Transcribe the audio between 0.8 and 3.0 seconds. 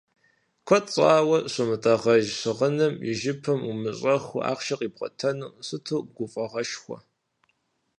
щӏауэ щыумытӏагъэж щыгъыным